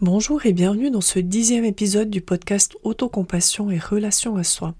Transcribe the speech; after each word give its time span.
Bonjour 0.00 0.44
et 0.44 0.52
bienvenue 0.52 0.90
dans 0.90 1.00
ce 1.00 1.20
dixième 1.20 1.64
épisode 1.64 2.10
du 2.10 2.20
podcast 2.20 2.76
Autocompassion 2.82 3.70
et 3.70 3.78
Relation 3.78 4.34
à 4.34 4.42
soi. 4.42 4.74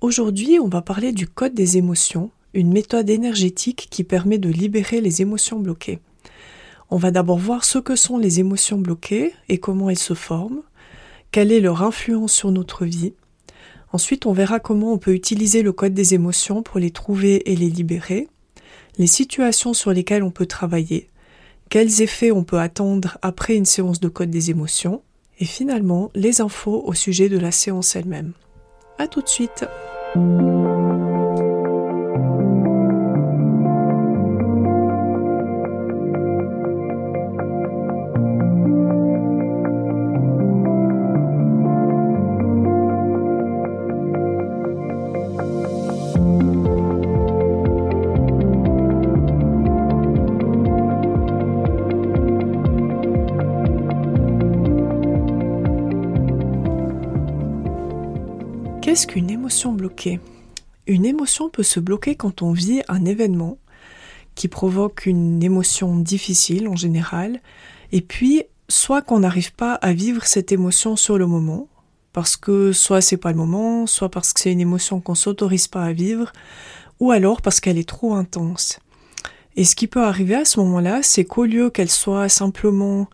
Aujourd'hui, 0.00 0.58
on 0.58 0.66
va 0.66 0.80
parler 0.80 1.12
du 1.12 1.28
code 1.28 1.52
des 1.52 1.76
émotions, 1.76 2.30
une 2.54 2.72
méthode 2.72 3.10
énergétique 3.10 3.86
qui 3.90 4.02
permet 4.02 4.38
de 4.38 4.48
libérer 4.48 5.02
les 5.02 5.20
émotions 5.20 5.60
bloquées. 5.60 5.98
On 6.90 6.96
va 6.96 7.10
d'abord 7.10 7.36
voir 7.36 7.66
ce 7.66 7.78
que 7.78 7.96
sont 7.96 8.16
les 8.16 8.40
émotions 8.40 8.78
bloquées 8.78 9.34
et 9.50 9.58
comment 9.58 9.90
elles 9.90 9.98
se 9.98 10.14
forment, 10.14 10.62
quelle 11.30 11.52
est 11.52 11.60
leur 11.60 11.82
influence 11.82 12.32
sur 12.32 12.50
notre 12.50 12.86
vie. 12.86 13.12
Ensuite, 13.92 14.24
on 14.24 14.32
verra 14.32 14.58
comment 14.58 14.94
on 14.94 14.98
peut 14.98 15.14
utiliser 15.14 15.60
le 15.60 15.72
code 15.72 15.92
des 15.92 16.14
émotions 16.14 16.62
pour 16.62 16.80
les 16.80 16.90
trouver 16.90 17.52
et 17.52 17.56
les 17.56 17.68
libérer, 17.68 18.28
les 18.96 19.06
situations 19.06 19.74
sur 19.74 19.92
lesquelles 19.92 20.22
on 20.22 20.30
peut 20.30 20.46
travailler, 20.46 21.10
quels 21.68 22.02
effets 22.02 22.30
on 22.30 22.44
peut 22.44 22.60
attendre 22.60 23.18
après 23.22 23.54
une 23.54 23.64
séance 23.64 24.00
de 24.00 24.08
code 24.08 24.30
des 24.30 24.50
émotions, 24.50 25.02
et 25.38 25.44
finalement 25.44 26.10
les 26.14 26.40
infos 26.40 26.82
au 26.84 26.94
sujet 26.94 27.28
de 27.28 27.38
la 27.38 27.50
séance 27.50 27.96
elle-même. 27.96 28.32
A 28.98 29.08
tout 29.08 29.22
de 29.22 29.28
suite! 29.28 29.64
Qu'est-ce 58.94 59.08
qu'une 59.08 59.30
émotion 59.30 59.72
bloquée? 59.72 60.20
Une 60.86 61.04
émotion 61.04 61.50
peut 61.50 61.64
se 61.64 61.80
bloquer 61.80 62.14
quand 62.14 62.42
on 62.42 62.52
vit 62.52 62.82
un 62.86 63.04
événement 63.04 63.58
qui 64.36 64.46
provoque 64.46 65.06
une 65.06 65.42
émotion 65.42 65.96
difficile 65.96 66.68
en 66.68 66.76
général, 66.76 67.40
et 67.90 68.02
puis 68.02 68.44
soit 68.68 69.02
qu'on 69.02 69.18
n'arrive 69.18 69.52
pas 69.52 69.74
à 69.74 69.92
vivre 69.92 70.24
cette 70.26 70.52
émotion 70.52 70.94
sur 70.94 71.18
le 71.18 71.26
moment, 71.26 71.66
parce 72.12 72.36
que 72.36 72.70
soit 72.70 73.00
c'est 73.00 73.16
pas 73.16 73.32
le 73.32 73.36
moment, 73.36 73.88
soit 73.88 74.10
parce 74.10 74.32
que 74.32 74.38
c'est 74.38 74.52
une 74.52 74.60
émotion 74.60 75.00
qu'on 75.00 75.16
s'autorise 75.16 75.66
pas 75.66 75.82
à 75.82 75.92
vivre, 75.92 76.32
ou 77.00 77.10
alors 77.10 77.42
parce 77.42 77.58
qu'elle 77.58 77.78
est 77.78 77.88
trop 77.88 78.14
intense. 78.14 78.78
Et 79.56 79.64
ce 79.64 79.74
qui 79.74 79.88
peut 79.88 80.04
arriver 80.04 80.36
à 80.36 80.44
ce 80.44 80.60
moment-là, 80.60 81.00
c'est 81.02 81.24
qu'au 81.24 81.46
lieu 81.46 81.68
qu'elle 81.68 81.90
soit 81.90 82.28
simplement 82.28 83.08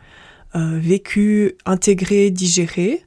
euh, 0.55 0.79
vécue, 0.79 1.57
intégrée, 1.65 2.31
digérée, 2.31 3.03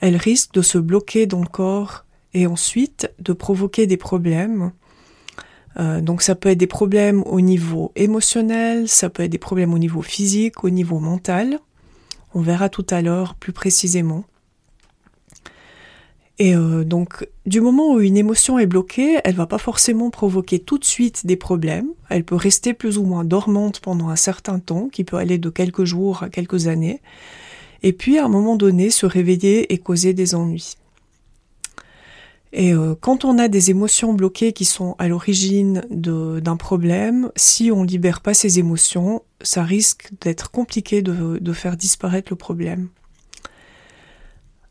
elle 0.00 0.16
risque 0.16 0.54
de 0.54 0.62
se 0.62 0.76
bloquer 0.76 1.26
dans 1.26 1.40
le 1.40 1.46
corps 1.46 2.02
et 2.36 2.46
ensuite 2.46 3.10
de 3.18 3.32
provoquer 3.32 3.86
des 3.86 3.96
problèmes. 3.96 4.72
Euh, 5.78 6.02
donc 6.02 6.20
ça 6.20 6.34
peut 6.34 6.50
être 6.50 6.58
des 6.58 6.66
problèmes 6.66 7.22
au 7.24 7.40
niveau 7.40 7.92
émotionnel, 7.96 8.88
ça 8.88 9.08
peut 9.08 9.22
être 9.22 9.30
des 9.30 9.38
problèmes 9.38 9.72
au 9.72 9.78
niveau 9.78 10.02
physique, 10.02 10.62
au 10.62 10.68
niveau 10.68 10.98
mental. 10.98 11.58
On 12.34 12.42
verra 12.42 12.68
tout 12.68 12.84
à 12.90 13.00
l'heure 13.00 13.36
plus 13.36 13.52
précisément. 13.52 14.24
Et 16.38 16.54
euh, 16.54 16.84
donc, 16.84 17.26
du 17.46 17.62
moment 17.62 17.94
où 17.94 18.00
une 18.00 18.18
émotion 18.18 18.58
est 18.58 18.66
bloquée, 18.66 19.16
elle 19.24 19.34
va 19.34 19.46
pas 19.46 19.56
forcément 19.56 20.10
provoquer 20.10 20.58
tout 20.58 20.76
de 20.76 20.84
suite 20.84 21.24
des 21.24 21.36
problèmes. 21.36 21.88
Elle 22.10 22.24
peut 22.24 22.34
rester 22.34 22.74
plus 22.74 22.98
ou 22.98 23.04
moins 23.04 23.24
dormante 23.24 23.80
pendant 23.80 24.10
un 24.10 24.16
certain 24.16 24.58
temps, 24.58 24.90
qui 24.90 25.04
peut 25.04 25.16
aller 25.16 25.38
de 25.38 25.48
quelques 25.48 25.84
jours 25.84 26.22
à 26.22 26.28
quelques 26.28 26.66
années, 26.66 27.00
et 27.82 27.94
puis 27.94 28.18
à 28.18 28.26
un 28.26 28.28
moment 28.28 28.56
donné 28.56 28.90
se 28.90 29.06
réveiller 29.06 29.72
et 29.72 29.78
causer 29.78 30.12
des 30.12 30.34
ennuis. 30.34 30.76
Et 32.52 32.72
euh, 32.72 32.94
quand 32.98 33.24
on 33.24 33.38
a 33.38 33.48
des 33.48 33.70
émotions 33.70 34.12
bloquées 34.12 34.52
qui 34.52 34.64
sont 34.64 34.94
à 34.98 35.08
l'origine 35.08 35.82
d'un 35.90 36.56
problème, 36.56 37.30
si 37.36 37.70
on 37.72 37.82
libère 37.82 38.20
pas 38.20 38.34
ces 38.34 38.58
émotions, 38.58 39.22
ça 39.42 39.62
risque 39.62 40.10
d'être 40.20 40.50
compliqué 40.50 41.02
de, 41.02 41.38
de, 41.38 41.52
faire 41.52 41.76
disparaître 41.76 42.28
le 42.30 42.36
problème. 42.36 42.88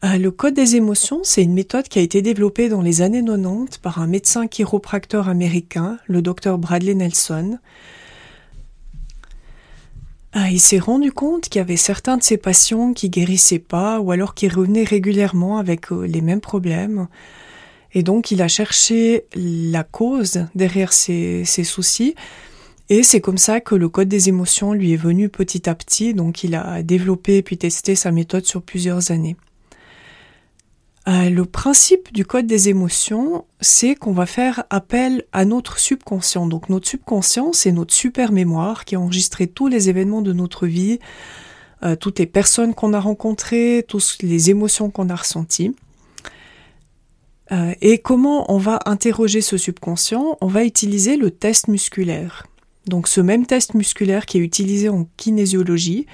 Euh, 0.04 0.18
le 0.18 0.32
code 0.32 0.54
des 0.54 0.76
émotions, 0.76 1.22
c'est 1.24 1.44
une 1.44 1.54
méthode 1.54 1.88
qui 1.88 2.00
a 2.00 2.02
été 2.02 2.22
développée 2.22 2.70
dans 2.70 2.82
les 2.82 3.02
années 3.02 3.24
90 3.24 3.78
par 3.80 4.00
un 4.00 4.08
médecin 4.08 4.48
chiropracteur 4.48 5.28
américain, 5.30 5.98
le 6.08 6.22
docteur 6.22 6.58
Bradley 6.58 6.96
Nelson. 6.96 7.60
Euh, 10.36 10.48
il 10.50 10.60
s'est 10.60 10.80
rendu 10.80 11.12
compte 11.12 11.50
qu'il 11.50 11.60
y 11.60 11.62
avait 11.62 11.78
certains 11.78 12.18
de 12.18 12.24
ses 12.24 12.38
patients 12.38 12.94
qui 12.94 13.10
guérissaient 13.10 13.60
pas 13.60 14.00
ou 14.00 14.12
alors 14.12 14.34
qui 14.34 14.48
revenaient 14.48 14.84
régulièrement 14.84 15.58
avec 15.58 15.92
les 15.92 16.22
mêmes 16.22 16.42
problèmes. 16.42 17.08
Et 17.96 18.04
donc, 18.04 18.30
il 18.30 18.42
a 18.42 18.50
cherché 18.50 19.26
la 19.34 19.84
cause 19.84 20.46
derrière 20.54 20.92
ses, 20.92 21.46
soucis. 21.46 22.14
Et 22.90 23.02
c'est 23.02 23.22
comme 23.22 23.38
ça 23.38 23.62
que 23.62 23.74
le 23.74 23.90
code 23.90 24.10
des 24.10 24.28
émotions 24.30 24.74
lui 24.74 24.92
est 24.92 24.98
venu 24.98 25.30
petit 25.30 25.68
à 25.70 25.74
petit. 25.74 26.14
Donc, 26.14 26.44
il 26.44 26.56
a 26.56 26.84
développé 26.84 27.42
puis 27.42 27.58
testé 27.58 27.96
sa 27.96 28.12
méthode 28.12 28.46
sur 28.46 28.62
plusieurs 28.62 29.12
années. 29.12 29.38
Euh, 31.08 31.30
le 31.30 31.46
principe 31.46 32.12
du 32.12 32.26
code 32.26 32.48
des 32.48 32.68
émotions, 32.68 33.46
c'est 33.62 33.96
qu'on 33.96 34.12
va 34.12 34.26
faire 34.26 34.66
appel 34.72 35.24
à 35.32 35.46
notre 35.46 35.78
subconscient. 35.78 36.48
Donc 36.48 36.68
notre 36.68 36.88
subconscient, 36.88 37.54
c'est 37.54 37.72
notre 37.72 37.94
super 37.94 38.32
mémoire 38.32 38.86
qui 38.86 38.96
a 38.96 39.00
enregistré 39.00 39.46
tous 39.46 39.68
les 39.68 39.88
événements 39.88 40.24
de 40.24 40.34
notre 40.34 40.66
vie, 40.66 40.98
euh, 41.84 41.96
toutes 41.96 42.18
les 42.18 42.26
personnes 42.26 42.74
qu'on 42.74 42.92
a 42.94 43.00
rencontrées, 43.00 43.86
toutes 43.88 44.18
les 44.24 44.50
émotions 44.50 44.90
qu'on 44.90 45.10
a 45.10 45.16
ressenties. 45.16 45.76
Euh, 47.52 47.74
et 47.82 48.00
comment 48.00 48.52
on 48.52 48.58
va 48.58 48.80
interroger 48.86 49.42
ce 49.42 49.58
subconscient? 49.58 50.38
On 50.42 50.48
va 50.48 50.64
utiliser 50.64 51.18
le 51.18 51.32
test 51.32 51.68
musculaire. 51.68 52.48
Donc 52.88 53.08
ce 53.08 53.22
même 53.22 53.46
test 53.46 53.74
musculaire 53.74 54.26
qui 54.26 54.38
est 54.38 54.42
utilisé 54.42 54.90
en 54.90 55.08
kinésiologie 55.18 56.06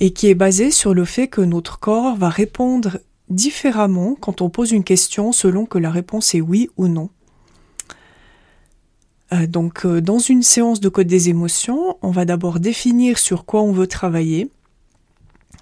et 0.00 0.12
qui 0.12 0.28
est 0.28 0.34
basé 0.34 0.70
sur 0.70 0.94
le 0.94 1.04
fait 1.04 1.28
que 1.28 1.40
notre 1.40 1.78
corps 1.78 2.16
va 2.16 2.28
répondre 2.28 2.98
différemment 3.28 4.16
quand 4.18 4.40
on 4.40 4.50
pose 4.50 4.72
une 4.72 4.84
question 4.84 5.32
selon 5.32 5.66
que 5.66 5.78
la 5.78 5.90
réponse 5.90 6.34
est 6.34 6.40
oui 6.40 6.70
ou 6.76 6.88
non. 6.88 7.10
Euh, 9.32 9.46
donc 9.46 9.86
euh, 9.86 10.00
dans 10.00 10.18
une 10.18 10.42
séance 10.42 10.80
de 10.80 10.88
code 10.88 11.06
des 11.06 11.28
émotions, 11.28 11.96
on 12.02 12.10
va 12.10 12.24
d'abord 12.24 12.60
définir 12.60 13.18
sur 13.18 13.44
quoi 13.44 13.62
on 13.62 13.72
veut 13.72 13.86
travailler. 13.86 14.50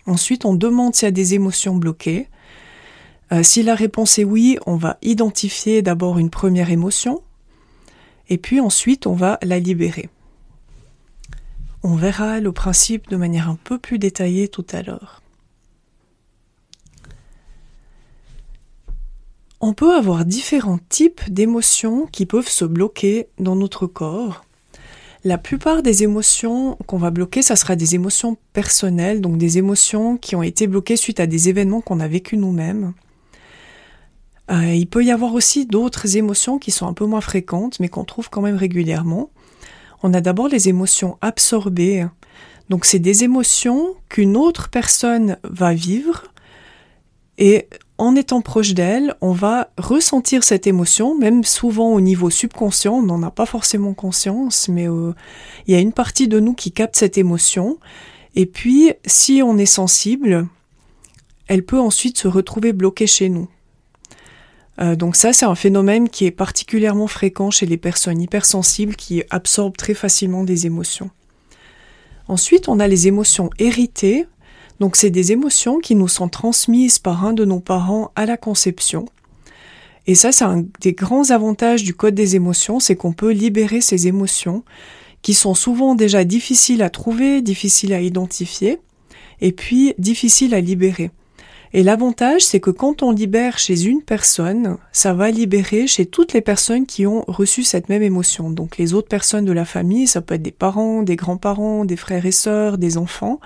Ensuite, 0.07 0.45
on 0.47 0.55
demande 0.55 0.95
s'il 0.95 1.07
y 1.07 1.09
a 1.09 1.13
des 1.13 1.35
émotions 1.35 1.77
bloquées. 1.77 2.29
Euh, 3.33 3.43
si 3.43 3.63
la 3.63 3.75
réponse 3.75 4.19
est 4.19 4.25
oui, 4.25 4.59
on 4.67 4.77
va 4.77 4.99
identifier 5.03 5.83
d'abord 5.83 6.19
une 6.19 6.31
première 6.31 6.71
émotion 6.71 7.23
et 8.29 8.39
puis 8.39 8.61
ensuite 8.61 9.07
on 9.07 9.15
va 9.15 9.39
la 9.43 9.59
libérer. 9.59 10.09
On 11.83 11.95
verra 11.95 12.41
le 12.41 12.53
principe 12.53 13.09
de 13.09 13.17
manière 13.17 13.49
un 13.49 13.59
peu 13.63 13.79
plus 13.79 13.99
détaillée 13.99 14.49
tout 14.49 14.67
à 14.73 14.83
l'heure. 14.83 15.23
On 19.61 19.75
peut 19.75 19.95
avoir 19.95 20.25
différents 20.25 20.79
types 20.89 21.29
d'émotions 21.29 22.07
qui 22.07 22.27
peuvent 22.27 22.49
se 22.49 22.65
bloquer 22.65 23.29
dans 23.39 23.57
notre 23.57 23.87
corps. 23.87 24.45
La 25.25 25.37
plupart 25.37 25.83
des 25.83 26.05
émotions 26.05 26.77
qu'on 26.87 26.97
va 26.97 27.11
bloquer, 27.11 27.43
ça 27.43 27.57
sera 27.57 27.75
des 27.75 27.97
émotions 27.97 28.37
personnelles, 28.53 29.21
donc 29.21 29.37
des 29.37 29.59
émotions 29.59 30.17
qui 30.17 30.37
ont 30.37 30.45
été 30.45 30.69
bloquées 30.69 30.97
suite 30.97 31.19
à 31.19 31.27
des 31.27 31.49
événements 31.49 31.81
qu'on 31.81 31.99
a 31.99 32.07
vécus 32.07 32.39
nous-mêmes. 32.39 32.95
Euh, 34.51 34.75
il 34.75 34.87
peut 34.87 35.05
y 35.05 35.11
avoir 35.11 35.35
aussi 35.35 35.67
d'autres 35.67 36.17
émotions 36.17 36.59
qui 36.59 36.71
sont 36.71 36.87
un 36.87 36.95
peu 36.95 37.05
moins 37.05 37.21
fréquentes, 37.21 37.81
mais 37.81 37.89
qu'on 37.89 38.05
trouve 38.05 38.31
quand 38.31 38.41
même 38.41 38.57
régulièrement. 38.57 39.31
On 40.03 40.15
a 40.15 40.21
d'abord 40.21 40.49
les 40.49 40.69
émotions 40.69 41.19
absorbées. 41.21 42.07
Donc 42.69 42.85
c'est 42.85 42.99
des 42.99 43.25
émotions 43.25 43.95
qu'une 44.09 44.37
autre 44.37 44.69
personne 44.69 45.39
va 45.43 45.75
vivre 45.75 46.25
et 47.39 47.69
en 47.99 48.17
étant 48.17 48.41
proche 48.41 48.75
d'elle, 48.75 49.15
on 49.21 49.33
va 49.33 49.71
ressentir 49.79 50.43
cette 50.43 50.67
émotion, 50.67 51.17
même 51.17 51.45
souvent 51.45 51.93
au 51.93 52.01
niveau 52.01 52.31
subconscient, 52.31 52.95
on 52.95 53.03
n'en 53.03 53.23
a 53.23 53.31
pas 53.31 53.47
forcément 53.47 53.95
conscience, 53.95 54.69
mais 54.69 54.89
euh, 54.89 55.13
il 55.67 55.75
y 55.75 55.77
a 55.77 55.81
une 55.81 55.93
partie 55.93 56.29
de 56.29 56.41
nous 56.41 56.55
qui 56.55 56.73
capte 56.73 56.97
cette 56.97 57.17
émotion. 57.17 57.79
Et 58.35 58.47
puis, 58.47 58.93
si 59.07 59.41
on 59.43 59.57
est 59.57 59.67
sensible, 59.67 60.47
elle 61.47 61.65
peut 61.65 61.79
ensuite 61.79 62.19
se 62.19 62.29
retrouver 62.29 62.73
bloquée 62.73 63.07
chez 63.07 63.29
nous. 63.29 63.49
Euh, 64.81 64.97
donc 64.97 65.17
ça, 65.17 65.33
c'est 65.33 65.47
un 65.47 65.55
phénomène 65.55 66.09
qui 66.09 66.27
est 66.27 66.31
particulièrement 66.31 67.07
fréquent 67.07 67.51
chez 67.51 67.67
les 67.67 67.77
personnes 67.77 68.21
hypersensibles 68.21 68.97
qui 68.97 69.23
absorbent 69.31 69.77
très 69.77 69.95
facilement 69.95 70.45
des 70.45 70.67
émotions. 70.67 71.11
Ensuite, 72.29 72.69
on 72.69 72.79
a 72.79 72.87
les 72.87 73.09
émotions 73.09 73.51
héritées. 73.59 74.27
Donc 74.81 74.95
c'est 74.95 75.11
des 75.11 75.33
émotions 75.33 75.79
qui 75.79 75.97
nous 75.97 76.09
sont 76.09 76.29
transmises 76.29 76.99
par 76.99 77.25
un 77.25 77.33
de 77.33 77.45
nos 77.45 77.61
parents 77.61 78.13
à 78.15 78.27
la 78.27 78.37
conception. 78.37 79.07
Et 80.07 80.15
ça, 80.15 80.31
c'est 80.31 80.45
un 80.45 80.65
des 80.81 80.93
grands 80.93 81.31
avantages 81.31 81.83
du 81.83 81.95
code 81.95 82.15
des 82.15 82.37
émotions, 82.37 82.81
c'est 82.81 82.97
qu'on 82.97 83.13
peut 83.13 83.33
libérer 83.33 83.81
ces 83.81 84.07
émotions 84.07 84.63
qui 85.21 85.35
sont 85.35 85.55
souvent 85.55 85.95
déjà 85.95 86.25
difficiles 86.25 86.83
à 86.83 86.91
trouver, 86.91 87.43
difficiles 87.43 87.93
à 87.93 88.01
identifier. 88.01 88.79
et 89.41 89.53
puis 89.53 89.95
difficile 89.99 90.55
à 90.55 90.61
libérer. 90.61 91.11
Et 91.73 91.83
l'avantage, 91.83 92.43
c'est 92.43 92.61
que 92.61 92.71
quand 92.71 93.03
on 93.03 93.11
libère 93.11 93.59
chez 93.59 93.85
une 93.85 94.03
personne, 94.03 94.79
ça 94.93 95.13
va 95.13 95.31
libérer 95.31 95.87
chez 95.87 96.07
toutes 96.07 96.33
les 96.33 96.41
personnes 96.41 96.87
qui 96.87 97.07
ont 97.07 97.25
reçu 97.29 97.63
cette 97.63 97.89
même 97.89 98.03
émotion. 98.03 98.51
Donc 98.51 98.79
les 98.79 98.95
autres 98.95 99.09
personnes 99.09 99.45
de 99.45 99.53
la 99.53 99.65
famille, 99.65 100.07
ça 100.07 100.23
peut 100.23 100.35
être 100.35 100.43
des 100.43 100.51
parents, 100.51 101.03
des 101.03 101.17
grands-parents, 101.17 101.85
des 101.85 101.97
frères 101.97 102.25
et 102.25 102.33
sœurs, 102.33 102.79
des 102.79 102.97
enfants. 102.97 103.41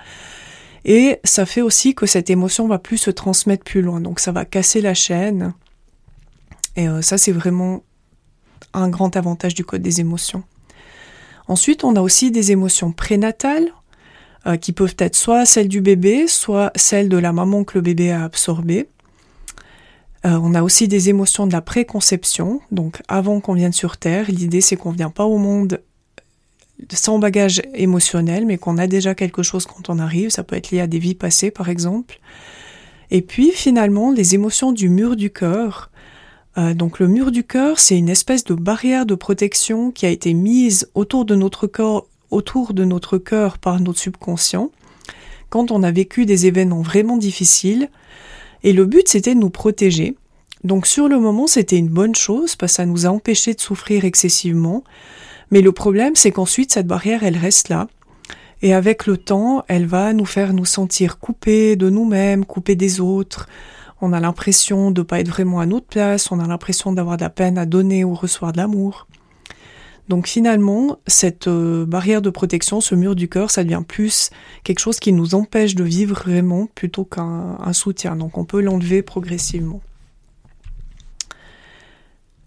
Et 0.85 1.19
ça 1.23 1.45
fait 1.45 1.61
aussi 1.61 1.95
que 1.95 2.05
cette 2.05 2.29
émotion 2.29 2.67
va 2.67 2.79
plus 2.79 2.97
se 2.97 3.11
transmettre 3.11 3.63
plus 3.63 3.81
loin. 3.81 3.99
Donc 3.99 4.19
ça 4.19 4.31
va 4.31 4.45
casser 4.45 4.81
la 4.81 4.93
chaîne. 4.93 5.53
Et 6.75 6.87
euh, 6.87 7.01
ça, 7.01 7.17
c'est 7.17 7.31
vraiment 7.31 7.83
un 8.73 8.89
grand 8.89 9.15
avantage 9.15 9.53
du 9.53 9.63
code 9.63 9.81
des 9.81 9.99
émotions. 9.99 10.43
Ensuite, 11.47 11.83
on 11.83 11.95
a 11.95 12.01
aussi 12.01 12.31
des 12.31 12.51
émotions 12.51 12.91
prénatales, 12.91 13.73
euh, 14.45 14.57
qui 14.57 14.73
peuvent 14.73 14.95
être 14.99 15.15
soit 15.15 15.45
celles 15.45 15.67
du 15.67 15.81
bébé, 15.81 16.27
soit 16.27 16.71
celles 16.75 17.09
de 17.09 17.17
la 17.17 17.31
maman 17.31 17.63
que 17.63 17.77
le 17.77 17.81
bébé 17.81 18.11
a 18.11 18.23
absorbées. 18.23 18.87
Euh, 20.25 20.39
on 20.41 20.53
a 20.53 20.63
aussi 20.63 20.87
des 20.87 21.09
émotions 21.09 21.47
de 21.47 21.51
la 21.51 21.61
préconception, 21.61 22.61
donc 22.71 23.01
avant 23.07 23.39
qu'on 23.41 23.53
vienne 23.53 23.73
sur 23.73 23.97
Terre, 23.97 24.25
l'idée 24.29 24.61
c'est 24.61 24.77
qu'on 24.77 24.91
ne 24.91 24.97
vient 24.97 25.09
pas 25.09 25.25
au 25.25 25.37
monde 25.37 25.81
sans 26.91 27.19
bagage 27.19 27.61
émotionnel, 27.73 28.45
mais 28.45 28.57
qu'on 28.57 28.77
a 28.77 28.87
déjà 28.87 29.15
quelque 29.15 29.43
chose 29.43 29.65
quand 29.65 29.89
on 29.89 29.99
arrive, 29.99 30.29
ça 30.29 30.43
peut 30.43 30.55
être 30.55 30.71
lié 30.71 30.79
à 30.79 30.87
des 30.87 30.99
vies 30.99 31.15
passées 31.15 31.51
par 31.51 31.69
exemple. 31.69 32.19
Et 33.11 33.21
puis 33.21 33.51
finalement, 33.51 34.11
les 34.11 34.35
émotions 34.35 34.71
du 34.71 34.89
mur 34.89 35.15
du 35.15 35.29
cœur. 35.29 35.91
Euh, 36.57 36.73
donc 36.73 36.99
le 36.99 37.07
mur 37.07 37.31
du 37.31 37.43
cœur, 37.43 37.79
c'est 37.79 37.97
une 37.97 38.09
espèce 38.09 38.43
de 38.43 38.53
barrière 38.53 39.05
de 39.05 39.15
protection 39.15 39.91
qui 39.91 40.05
a 40.05 40.09
été 40.09 40.33
mise 40.33 40.89
autour 40.93 41.25
de 41.25 41.35
notre 41.35 41.67
corps, 41.67 42.07
autour 42.33 42.73
de 42.73 42.83
notre 42.83 43.17
cœur 43.17 43.57
par 43.57 43.79
notre 43.79 43.99
subconscient, 43.99 44.71
quand 45.49 45.71
on 45.71 45.83
a 45.83 45.91
vécu 45.91 46.25
des 46.25 46.47
événements 46.47 46.81
vraiment 46.81 47.17
difficiles. 47.17 47.89
Et 48.63 48.73
le 48.73 48.85
but, 48.85 49.07
c'était 49.07 49.35
de 49.35 49.39
nous 49.39 49.49
protéger. 49.49 50.15
Donc 50.63 50.87
sur 50.87 51.07
le 51.07 51.19
moment, 51.19 51.47
c'était 51.47 51.77
une 51.77 51.89
bonne 51.89 52.15
chose 52.15 52.55
parce 52.55 52.73
que 52.73 52.77
ça 52.77 52.85
nous 52.85 53.05
a 53.05 53.09
empêché 53.09 53.53
de 53.53 53.61
souffrir 53.61 54.05
excessivement. 54.05 54.83
Mais 55.51 55.61
le 55.61 55.71
problème, 55.71 56.15
c'est 56.15 56.31
qu'ensuite, 56.31 56.71
cette 56.71 56.87
barrière, 56.87 57.23
elle 57.23 57.37
reste 57.37 57.69
là. 57.69 57.87
Et 58.61 58.73
avec 58.73 59.05
le 59.05 59.17
temps, 59.17 59.65
elle 59.67 59.85
va 59.85 60.13
nous 60.13 60.25
faire 60.25 60.53
nous 60.53 60.65
sentir 60.65 61.19
coupés 61.19 61.75
de 61.75 61.89
nous-mêmes, 61.89 62.45
coupés 62.45 62.75
des 62.75 63.01
autres. 63.01 63.47
On 64.01 64.13
a 64.13 64.19
l'impression 64.19 64.89
de 64.89 65.01
ne 65.01 65.05
pas 65.05 65.19
être 65.19 65.27
vraiment 65.27 65.59
à 65.59 65.65
notre 65.65 65.85
place, 65.85 66.31
on 66.31 66.39
a 66.39 66.47
l'impression 66.47 66.93
d'avoir 66.93 67.17
de 67.17 67.23
la 67.23 67.29
peine 67.29 67.57
à 67.57 67.65
donner 67.65 68.03
ou 68.03 68.15
recevoir 68.15 68.53
de 68.53 68.57
l'amour. 68.57 69.07
Donc 70.09 70.27
finalement, 70.27 70.97
cette 71.07 71.47
euh, 71.47 71.85
barrière 71.85 72.21
de 72.21 72.29
protection, 72.29 72.81
ce 72.81 72.93
mur 72.93 73.15
du 73.15 73.29
cœur, 73.29 73.51
ça 73.51 73.63
devient 73.63 73.83
plus 73.87 74.31
quelque 74.63 74.79
chose 74.79 74.99
qui 74.99 75.13
nous 75.13 75.33
empêche 75.33 75.75
de 75.75 75.83
vivre 75.83 76.15
vraiment 76.15 76.67
plutôt 76.75 77.05
qu'un 77.05 77.73
soutien. 77.73 78.15
Donc 78.15 78.37
on 78.37 78.43
peut 78.43 78.61
l'enlever 78.61 79.01
progressivement. 79.01 79.81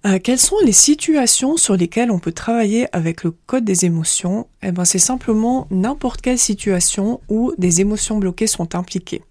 Euh, 0.07 0.19
quelles 0.23 0.39
sont 0.39 0.59
les 0.65 0.73
situations 0.73 1.57
sur 1.57 1.77
lesquelles 1.77 2.13
on 2.13 2.21
peut 2.21 2.33
travailler 2.33 2.87
avec 2.95 3.25
le 3.25 3.33
code 3.33 3.65
des 3.65 3.87
émotions? 3.87 4.47
Eh 4.63 4.71
ben, 4.71 4.85
c'est 4.85 4.99
simplement 4.99 5.67
n'importe 5.71 6.21
quelle 6.21 6.39
situation 6.39 7.21
où 7.29 7.53
des 7.59 7.81
émotions 7.81 8.19
bloquées 8.19 8.47
sont 8.47 8.77
impliquées. 8.77 9.23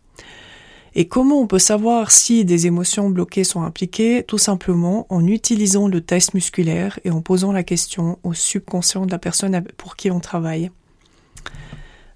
Et 0.98 1.08
comment 1.08 1.42
on 1.42 1.48
peut 1.48 1.60
savoir 1.60 2.10
si 2.10 2.46
des 2.46 2.68
émotions 2.68 3.10
bloquées 3.10 3.44
sont 3.44 3.64
impliquées? 3.64 4.24
Tout 4.24 4.38
simplement 4.38 5.06
en 5.10 5.28
utilisant 5.28 5.90
le 5.90 6.00
test 6.00 6.34
musculaire 6.34 7.00
et 7.04 7.12
en 7.12 7.22
posant 7.22 7.52
la 7.52 7.64
question 7.64 8.18
au 8.24 8.34
subconscient 8.34 9.06
de 9.06 9.12
la 9.12 9.20
personne 9.20 9.62
pour 9.76 9.98
qui 9.98 10.10
on 10.10 10.22
travaille. 10.22 10.72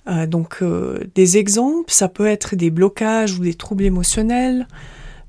Euh, 0.08 0.26
donc 0.26 0.60
euh, 0.62 1.04
des 1.14 1.38
exemples, 1.38 1.92
ça 1.92 2.08
peut 2.08 2.26
être 2.26 2.56
des 2.56 2.70
blocages 2.70 3.38
ou 3.38 3.44
des 3.44 3.54
troubles 3.54 3.84
émotionnels, 3.84 4.66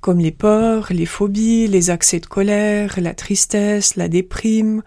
comme 0.00 0.20
les 0.20 0.31
peurs, 0.31 0.87
les 0.91 1.06
phobies, 1.06 1.67
les 1.67 1.91
accès 1.91 2.20
de 2.20 2.26
colère, 2.26 2.94
la 3.00 3.14
tristesse, 3.14 3.97
la 3.97 4.06
déprime, 4.06 4.82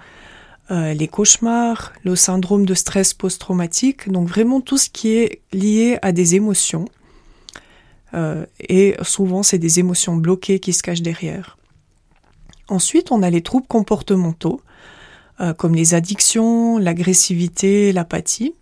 euh, 0.72 0.94
les 0.94 1.10
cauchemars, 1.10 1.92
le 2.06 2.16
syndrome 2.16 2.66
de 2.66 2.74
stress 2.74 3.14
post-traumatique, 3.14 4.10
donc 4.10 4.30
vraiment 4.30 4.62
tout 4.62 4.78
ce 4.78 4.90
qui 4.90 5.10
est 5.10 5.42
lié 5.52 6.00
à 6.02 6.14
des 6.14 6.36
émotions. 6.36 6.86
Euh, 8.14 8.46
et 8.60 8.96
souvent, 9.02 9.44
c'est 9.44 9.58
des 9.58 9.80
émotions 9.80 10.16
bloquées 10.16 10.60
qui 10.60 10.74
se 10.74 10.84
cachent 10.84 11.02
derrière. 11.02 11.58
Ensuite, 12.68 13.12
on 13.12 13.24
a 13.24 13.30
les 13.30 13.42
troubles 13.42 13.68
comportementaux, 13.68 14.62
euh, 15.42 15.54
comme 15.54 15.76
les 15.76 15.94
addictions, 15.94 16.78
l'agressivité, 16.78 17.92
l'apathie. 17.92 18.54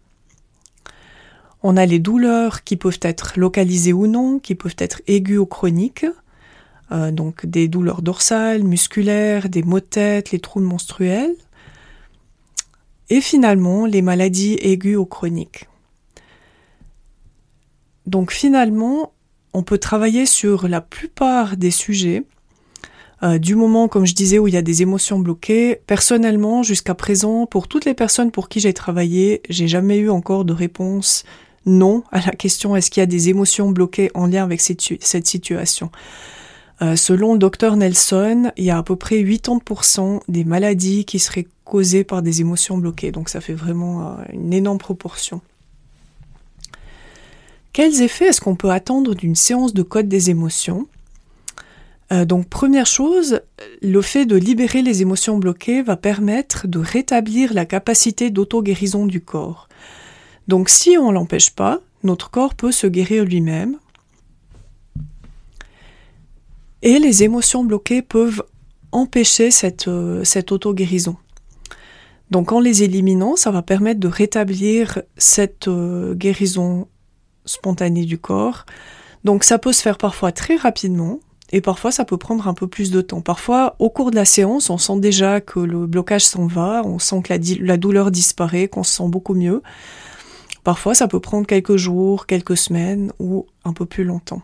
On 1.63 1.77
a 1.77 1.85
les 1.85 1.99
douleurs 1.99 2.63
qui 2.63 2.77
peuvent 2.77 2.99
être 3.01 3.33
localisées 3.37 3.93
ou 3.93 4.07
non, 4.07 4.39
qui 4.39 4.55
peuvent 4.55 4.75
être 4.79 5.01
aiguës 5.07 5.39
ou 5.39 5.45
chroniques, 5.45 6.05
euh, 6.91 7.11
donc 7.11 7.45
des 7.45 7.67
douleurs 7.67 8.01
dorsales, 8.01 8.63
musculaires, 8.63 9.49
des 9.49 9.61
maux 9.61 9.79
de 9.79 9.85
tête, 9.85 10.31
les 10.31 10.39
troubles 10.39 10.65
menstruels. 10.65 11.35
Et 13.09 13.21
finalement, 13.21 13.85
les 13.85 14.01
maladies 14.01 14.57
aiguës 14.61 14.97
ou 14.97 15.05
chroniques. 15.05 15.67
Donc 18.07 18.31
finalement, 18.31 19.11
on 19.53 19.63
peut 19.63 19.77
travailler 19.77 20.25
sur 20.25 20.67
la 20.67 20.81
plupart 20.81 21.57
des 21.57 21.71
sujets. 21.71 22.23
Euh, 23.23 23.37
du 23.37 23.55
moment, 23.55 23.87
comme 23.87 24.05
je 24.05 24.15
disais, 24.15 24.39
où 24.39 24.47
il 24.47 24.53
y 24.53 24.57
a 24.57 24.63
des 24.63 24.81
émotions 24.81 25.19
bloquées, 25.19 25.79
personnellement, 25.85 26.63
jusqu'à 26.63 26.95
présent, 26.95 27.45
pour 27.45 27.67
toutes 27.67 27.85
les 27.85 27.93
personnes 27.93 28.31
pour 28.31 28.49
qui 28.49 28.59
j'ai 28.59 28.73
travaillé, 28.73 29.41
j'ai 29.49 29.67
jamais 29.67 29.97
eu 29.97 30.09
encore 30.09 30.45
de 30.45 30.53
réponse 30.53 31.23
non 31.67 32.03
à 32.11 32.19
la 32.21 32.31
question 32.31 32.75
est-ce 32.75 32.89
qu'il 32.89 33.01
y 33.01 33.03
a 33.03 33.07
des 33.07 33.29
émotions 33.29 33.69
bloquées 33.69 34.09
en 34.15 34.25
lien 34.25 34.43
avec 34.43 34.61
cette, 34.61 34.81
situation? 35.27 35.91
Euh, 36.81 36.95
selon 36.95 37.33
le 37.33 37.39
docteur 37.39 37.75
Nelson, 37.75 38.51
il 38.57 38.63
y 38.63 38.71
a 38.71 38.79
à 38.79 38.83
peu 38.83 38.95
près 38.95 39.21
80% 39.21 40.21
des 40.27 40.43
maladies 40.43 41.05
qui 41.05 41.19
seraient 41.19 41.45
causées 41.63 42.03
par 42.03 42.23
des 42.23 42.41
émotions 42.41 42.79
bloquées. 42.79 43.11
Donc 43.11 43.29
ça 43.29 43.39
fait 43.39 43.53
vraiment 43.53 44.01
euh, 44.01 44.23
une 44.33 44.51
énorme 44.51 44.79
proportion. 44.79 45.41
Quels 47.73 48.01
effets 48.01 48.25
est-ce 48.25 48.41
qu'on 48.41 48.55
peut 48.55 48.71
attendre 48.71 49.15
d'une 49.15 49.35
séance 49.35 49.73
de 49.73 49.81
code 49.81 50.09
des 50.09 50.29
émotions? 50.29 50.87
Euh, 52.11 52.25
donc 52.25 52.49
première 52.49 52.85
chose, 52.85 53.41
le 53.81 54.01
fait 54.01 54.25
de 54.25 54.35
libérer 54.35 54.81
les 54.81 55.01
émotions 55.01 55.37
bloquées 55.37 55.81
va 55.81 55.95
permettre 55.95 56.67
de 56.67 56.79
rétablir 56.79 57.53
la 57.53 57.65
capacité 57.65 58.29
d'auto-guérison 58.29 59.05
du 59.05 59.21
corps. 59.21 59.69
Donc 60.49 60.69
si 60.69 60.97
on 60.97 61.11
l'empêche 61.11 61.51
pas, 61.51 61.79
notre 62.03 62.29
corps 62.29 62.55
peut 62.55 62.73
se 62.73 62.87
guérir 62.87 63.23
lui-même. 63.23 63.77
Et 66.81 66.99
les 66.99 67.23
émotions 67.23 67.63
bloquées 67.63 68.01
peuvent 68.01 68.43
empêcher 68.91 69.51
cette, 69.51 69.87
euh, 69.87 70.23
auto-guérison. 70.49 71.15
Donc 72.31 72.51
en 72.51 72.59
les 72.59 72.83
éliminant, 72.83 73.37
ça 73.37 73.51
va 73.51 73.61
permettre 73.61 73.99
de 74.01 74.07
rétablir 74.07 75.01
cette 75.15 75.69
euh, 75.69 76.15
guérison 76.15 76.87
spontanée 77.45 78.05
du 78.05 78.17
corps. 78.17 78.65
Donc 79.23 79.43
ça 79.43 79.57
peut 79.57 79.73
se 79.73 79.81
faire 79.81 79.97
parfois 79.97 80.31
très 80.31 80.55
rapidement 80.55 81.19
et 81.51 81.61
parfois 81.61 81.91
ça 81.91 82.05
peut 82.05 82.17
prendre 82.17 82.47
un 82.47 82.53
peu 82.53 82.67
plus 82.67 82.91
de 82.91 83.01
temps. 83.01 83.21
Parfois 83.21 83.75
au 83.79 83.89
cours 83.89 84.11
de 84.11 84.15
la 84.15 84.25
séance, 84.25 84.69
on 84.69 84.77
sent 84.77 84.99
déjà 84.99 85.41
que 85.41 85.59
le 85.59 85.85
blocage 85.85 86.25
s'en 86.25 86.47
va, 86.47 86.81
on 86.85 86.99
sent 86.99 87.21
que 87.23 87.33
la, 87.61 87.77
douleur 87.77 88.11
disparaît, 88.11 88.67
qu'on 88.67 88.83
se 88.83 88.95
sent 88.95 89.07
beaucoup 89.07 89.33
mieux. 89.33 89.61
Parfois 90.63 90.95
ça 90.95 91.07
peut 91.07 91.19
prendre 91.19 91.45
quelques 91.45 91.75
jours, 91.75 92.25
quelques 92.25 92.57
semaines 92.57 93.11
ou 93.19 93.45
un 93.65 93.73
peu 93.73 93.85
plus 93.85 94.03
longtemps. 94.03 94.41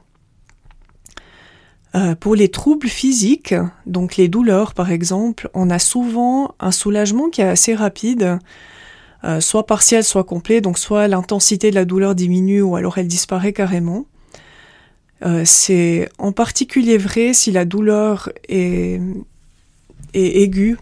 Euh, 1.96 2.16
pour 2.16 2.36
les 2.36 2.50
troubles 2.50 2.90
physiques, 2.90 3.56
donc 3.86 4.18
les 4.18 4.28
douleurs 4.28 4.74
par 4.74 4.92
exemple, 4.92 5.50
on 5.54 5.70
a 5.70 5.80
souvent 5.80 6.54
un 6.60 6.72
soulagement 6.72 7.30
qui 7.30 7.42
est 7.42 7.48
assez 7.48 7.74
rapide. 7.74 8.40
Euh, 9.28 9.42
soit 9.42 9.66
partiel, 9.66 10.04
soit 10.04 10.24
complet, 10.24 10.62
donc 10.62 10.78
soit 10.78 11.08
l'intensité 11.10 11.70
de 11.70 11.76
la 11.76 11.84
douleur 11.84 12.16
diminue 12.16 12.62
ou 12.62 12.78
alors 12.78 12.98
elle 12.98 13.08
disparaît 13.08 13.52
carrément. 13.52 14.06
Euh, 15.26 15.42
c'est 15.46 16.10
en 16.18 16.32
particulier 16.32 16.98
vrai 16.98 17.34
si 17.34 17.52
la 17.52 17.66
douleur 17.66 18.30
est, 18.48 19.02
aiguë. 20.14 20.78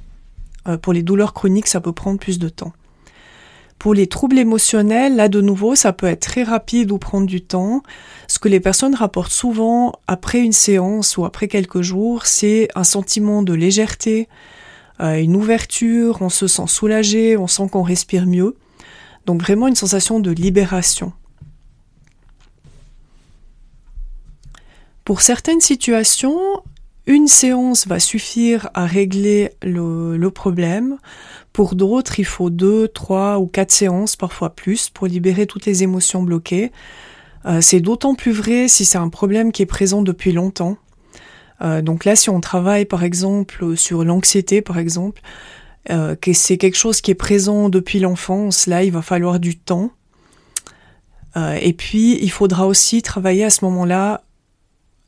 Euh, 0.67 0.77
pour 0.77 0.93
les 0.93 1.01
douleurs 1.01 1.33
chroniques, 1.33 1.67
ça 1.67 1.81
peut 1.81 1.91
prendre 1.91 2.19
plus 2.19 2.37
de 2.37 2.49
temps. 2.49 2.73
Pour 3.79 3.93
les 3.93 4.07
troubles 4.07 4.37
émotionnels, 4.37 5.15
là 5.15 5.27
de 5.27 5.41
nouveau, 5.41 5.75
ça 5.75 5.91
peut 5.91 6.07
être 6.07 6.21
très 6.21 6.43
rapide 6.43 6.91
ou 6.91 6.97
prendre 6.97 7.27
du 7.27 7.41
temps. 7.41 7.81
Ce 8.27 8.37
que 8.37 8.47
les 8.47 8.59
personnes 8.59 8.95
rapportent 8.95 9.31
souvent 9.31 9.93
après 10.07 10.41
une 10.41 10.53
séance 10.53 11.17
ou 11.17 11.25
après 11.25 11.47
quelques 11.47 11.81
jours, 11.81 12.25
c'est 12.25 12.67
un 12.75 12.83
sentiment 12.83 13.41
de 13.41 13.53
légèreté, 13.53 14.27
une 14.99 15.35
ouverture, 15.35 16.17
on 16.21 16.29
se 16.29 16.47
sent 16.47 16.67
soulagé, 16.67 17.37
on 17.37 17.47
sent 17.47 17.67
qu'on 17.71 17.83
respire 17.83 18.25
mieux. 18.25 18.55
Donc 19.25 19.41
vraiment 19.41 19.67
une 19.67 19.75
sensation 19.75 20.19
de 20.19 20.31
libération. 20.31 21.11
Pour 25.03 25.21
certaines 25.21 25.61
situations, 25.61 26.39
une 27.05 27.27
séance 27.27 27.85
va 27.85 27.99
suffire 27.99 28.69
à 28.73 28.85
régler 28.87 29.51
le, 29.61 30.27
problème. 30.29 30.97
Pour 31.53 31.75
d'autres, 31.75 32.19
il 32.19 32.25
faut 32.25 32.49
deux, 32.49 32.87
trois 32.87 33.37
ou 33.37 33.45
quatre 33.45 33.71
séances, 33.71 34.15
parfois 34.15 34.55
plus, 34.55 34.89
pour 34.89 35.05
libérer 35.05 35.45
toutes 35.45 35.67
les 35.67 35.83
émotions 35.83 36.23
bloquées. 36.23 36.71
Euh, 37.45 37.61
c'est 37.61 37.79
d'autant 37.79 38.15
plus 38.15 38.31
vrai 38.31 38.67
si 38.67 38.85
c'est 38.85 38.97
un 38.97 39.09
problème 39.09 39.51
qui 39.51 39.61
est 39.61 39.67
présent 39.67 40.01
depuis 40.01 40.31
longtemps. 40.31 40.77
Euh, 41.61 41.81
donc 41.81 42.05
là, 42.05 42.15
si 42.15 42.29
on 42.29 42.41
travaille 42.41 42.85
par 42.85 43.03
exemple 43.03 43.75
sur 43.75 44.03
l'anxiété, 44.03 44.61
par 44.61 44.77
exemple, 44.77 45.21
euh, 45.89 46.15
que 46.15 46.33
c'est 46.33 46.57
quelque 46.57 46.77
chose 46.77 47.01
qui 47.01 47.11
est 47.11 47.15
présent 47.15 47.69
depuis 47.69 47.99
l'enfance, 47.99 48.67
là, 48.67 48.83
il 48.83 48.91
va 48.91 49.01
falloir 49.01 49.39
du 49.39 49.57
temps. 49.57 49.91
et 51.61 51.73
puis, 51.73 52.17
il 52.21 52.31
faudra 52.31 52.65
aussi 52.65 53.01
travailler 53.01 53.43
à 53.43 53.49
ce 53.49 53.65
moment-là 53.65 54.23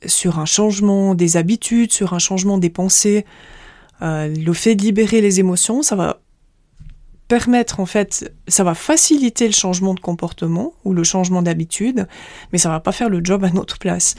sur 0.06 0.40
un 0.40 0.46
changement 0.46 1.16
des 1.16 1.38
habitudes, 1.38 1.94
sur 1.94 2.14
un 2.14 2.20
changement 2.20 2.58
des 2.58 2.70
pensées. 2.70 3.26
le 4.02 4.54
fait 4.54 4.76
de 4.76 4.82
libérer 4.82 5.22
les 5.22 5.40
émotions, 5.40 5.82
ça 5.84 5.96
va 5.96 6.20
permettre 7.28 7.80
en 7.80 7.86
fait, 7.86 8.34
ça 8.48 8.64
va 8.64 8.74
faciliter 8.74 9.48
le 9.48 9.54
changement 9.54 9.94
de 9.94 10.00
comportement 10.00 10.74
ou 10.86 10.94
le 10.94 11.04
changement 11.04 11.42
d'habitude, 11.42 12.08
mais 12.52 12.58
ça 12.58 12.70
va 12.70 12.80
pas 12.80 12.92
faire 12.92 13.10
le 13.10 13.22
job 13.24 13.44
à 13.44 13.50
notre 13.50 13.78
place. 13.78 14.16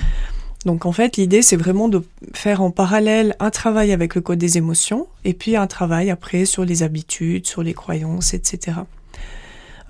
Donc 0.68 0.84
en 0.84 0.92
fait, 0.92 1.16
l'idée 1.16 1.40
c'est 1.40 1.56
vraiment 1.56 1.88
de 1.88 2.04
faire 2.34 2.60
en 2.60 2.70
parallèle 2.70 3.34
un 3.40 3.48
travail 3.48 3.90
avec 3.90 4.14
le 4.14 4.20
code 4.20 4.38
des 4.38 4.58
émotions 4.58 5.06
et 5.24 5.32
puis 5.32 5.56
un 5.56 5.66
travail 5.66 6.10
après 6.10 6.44
sur 6.44 6.62
les 6.62 6.82
habitudes, 6.82 7.46
sur 7.46 7.62
les 7.62 7.72
croyances, 7.72 8.34
etc. 8.34 8.80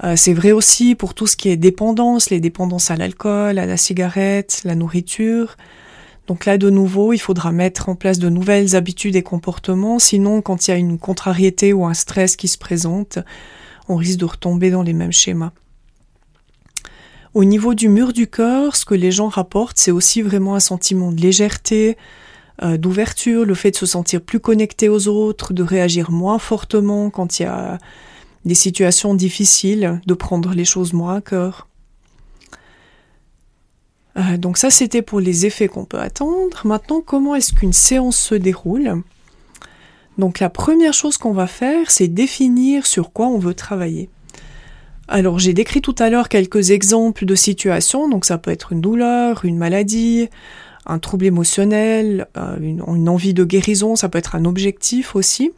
Euh, 0.04 0.14
c'est 0.14 0.32
vrai 0.32 0.52
aussi 0.52 0.94
pour 0.94 1.14
tout 1.14 1.26
ce 1.26 1.35
qui 1.35 1.49
est 1.49 1.56
dépendance, 1.56 2.30
les 2.30 2.38
dépendances 2.38 2.92
à 2.92 2.97
l'alcool, 2.97 3.58
à 3.58 3.66
la 3.66 3.76
cigarette, 3.76 4.61
la 4.62 4.76
nourriture, 4.76 5.56
donc 6.28 6.44
là, 6.44 6.58
de 6.58 6.70
nouveau, 6.70 7.12
il 7.12 7.18
faudra 7.18 7.50
mettre 7.50 7.88
en 7.88 7.97
place 7.97 8.20
de 8.20 8.28
nouvelles 8.28 8.76
habitudes 8.76 9.16
et 9.16 9.23
comportements, 9.23 9.99
sinon 9.99 10.42
quand 10.42 10.68
il 10.68 10.70
y 10.70 10.75
a 10.75 10.76
une 10.76 10.99
contrariété 10.99 11.73
ou 11.73 11.87
un 11.87 11.94
stress 11.94 12.37
qui 12.37 12.47
se 12.47 12.58
présente, 12.58 13.18
on 13.88 13.97
risque 13.97 14.20
de 14.20 14.26
retomber 14.26 14.70
dans 14.70 14.85
les 14.85 14.92
mêmes 14.92 15.11
schémas. 15.11 15.50
Au 17.38 17.45
niveau 17.45 17.75
du 17.75 17.88
mur 17.88 18.12
du 18.12 18.26
cœur, 18.26 18.75
ce 18.75 18.85
que 18.85 18.97
les 18.97 19.12
gens 19.12 19.28
rapportent, 19.28 19.78
c'est 19.78 19.92
aussi 19.92 20.23
vraiment 20.23 20.57
un 20.57 20.61
sentiment 20.61 21.12
de 21.12 21.21
légèreté, 21.21 21.97
euh, 22.64 22.76
d'ouverture, 22.76 23.45
le 23.45 23.54
fait 23.54 23.71
de 23.71 23.76
se 23.76 23.87
sentir 23.87 24.21
plus 24.21 24.40
connecté 24.40 24.88
aux 24.88 25.07
autres, 25.07 25.52
de 25.52 25.62
réagir 25.62 26.11
moins 26.11 26.40
fortement 26.40 27.11
quand 27.11 27.38
il 27.38 27.45
y 27.45 27.47
a 27.47 27.78
des 28.45 28.57
situations 28.57 29.14
difficiles, 29.14 30.00
de 30.04 30.14
prendre 30.14 30.52
les 30.52 30.64
choses 30.64 30.92
moins 30.92 31.14
à 31.14 31.21
cœur. 31.21 31.68
Euh, 34.16 34.37
donc 34.37 34.59
ça, 34.59 34.68
c'était 34.68 35.02
pour 35.02 35.21
les 35.21 35.47
effets 35.47 35.68
qu'on 35.68 35.85
peut 35.85 36.00
attendre. 36.00 36.62
Maintenant, 36.64 37.00
comment 37.00 37.37
est-ce 37.37 37.52
qu'une 37.52 37.73
séance 37.73 38.18
se 38.18 38.35
déroule? 38.35 39.04
Donc 40.18 40.40
la 40.40 40.50
première 40.50 40.92
chose 40.92 41.18
qu'on 41.18 41.35
va 41.35 41.47
faire, 41.47 41.92
c'est 41.92 42.09
définir 42.09 42.85
sur 42.85 43.12
quoi 43.12 43.28
on 43.28 43.38
veut 43.38 43.54
travailler. 43.54 44.11
Alors 45.09 45.38
j'ai 45.38 45.55
décrit 45.55 45.81
tout 45.81 45.95
à 45.99 46.11
l'heure 46.11 46.29
quelques 46.29 46.71
exemples 46.71 47.25
de 47.25 47.35
situations, 47.35 48.09
donc 48.09 48.27
ça 48.27 48.37
peut 48.37 48.50
être 48.50 48.73
une 48.73 48.83
douleur, 48.83 49.47
une 49.47 49.57
maladie, 49.57 50.29
un 50.85 50.99
trouble 50.99 51.25
émotionnel, 51.25 52.27
euh, 52.37 52.59
une, 52.61 52.83
une 52.87 53.09
envie 53.09 53.33
de 53.33 53.45
guérison, 53.45 53.97
ça 53.97 54.11
peut 54.11 54.19
être 54.19 54.37
un 54.37 54.45
objectif 54.45 55.17
aussi. 55.17 55.53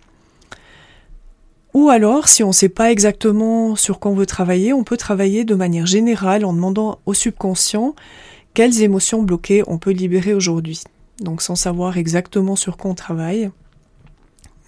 Ou 1.75 1.89
alors, 1.89 2.29
si 2.29 2.43
on 2.43 2.49
ne 2.49 2.53
sait 2.53 2.69
pas 2.69 2.91
exactement 2.91 3.77
sur 3.77 4.01
quoi 4.01 4.11
on 4.13 4.15
veut 4.15 4.27
travailler, 4.27 4.73
on 4.73 4.85
peut 4.85 4.97
travailler 4.97 5.45
de 5.45 5.55
manière 5.55 5.87
générale 5.87 6.45
en 6.45 6.53
demandant 6.53 6.99
au 7.07 7.15
subconscient 7.15 7.95
quelles 8.55 8.83
émotions 8.83 9.23
bloquées 9.23 9.63
on 9.67 9.79
peut 9.79 9.93
libérer 9.93 10.35
aujourd'hui. 10.35 10.83
Donc 11.21 11.43
sans 11.43 11.57
savoir 11.57 11.97
exactement 11.97 12.57
sur 12.57 12.77
quoi 12.77 12.91
on 12.91 12.95
travaille, 12.95 13.51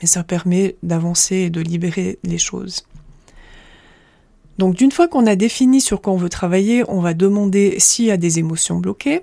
mais 0.00 0.06
ça 0.06 0.22
permet 0.24 0.76
d'avancer 0.82 1.36
et 1.36 1.50
de 1.50 1.60
libérer 1.60 2.18
les 2.24 2.38
choses. 2.38 2.84
Donc 4.62 4.76
d'une 4.76 4.92
fois 4.92 5.08
qu'on 5.08 5.26
a 5.26 5.34
défini 5.34 5.80
sur 5.80 6.00
quoi 6.00 6.12
on 6.12 6.16
veut 6.16 6.28
travailler, 6.28 6.84
on 6.86 7.00
va 7.00 7.14
demander 7.14 7.80
s'il 7.80 8.04
y 8.04 8.12
a 8.12 8.16
des 8.16 8.38
émotions 8.38 8.78
bloquées. 8.78 9.22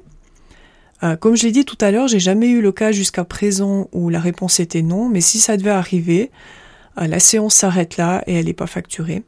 Euh, 1.01 1.15
comme 1.15 1.37
je 1.37 1.45
l'ai 1.45 1.53
dit 1.53 1.63
tout 1.63 1.77
à 1.79 1.91
l'heure, 1.91 2.09
j'ai 2.09 2.19
jamais 2.19 2.49
eu 2.49 2.59
le 2.59 2.73
cas 2.73 2.91
jusqu'à 2.91 3.23
présent 3.23 3.87
où 3.93 4.09
la 4.09 4.19
réponse 4.19 4.59
était 4.59 4.81
non, 4.81 5.07
mais 5.07 5.21
si 5.21 5.39
ça 5.39 5.55
devait 5.55 5.69
arriver, 5.69 6.29
euh, 6.99 7.07
la 7.07 7.21
séance 7.21 7.55
s'arrête 7.55 7.95
là 7.95 8.21
et 8.27 8.33
elle 8.33 8.47
n'est 8.47 8.53
pas 8.53 8.67
facturée. 8.67 9.23